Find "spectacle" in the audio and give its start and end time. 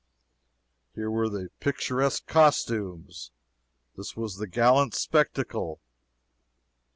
4.95-5.79